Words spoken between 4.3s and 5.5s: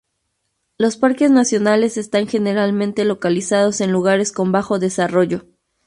con bajo desarrollo.